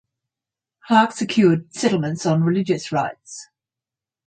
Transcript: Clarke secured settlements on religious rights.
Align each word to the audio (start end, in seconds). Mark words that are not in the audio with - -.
Clarke 0.87 1.11
secured 1.11 1.75
settlements 1.75 2.25
on 2.25 2.41
religious 2.43 2.91
rights. 2.91 3.49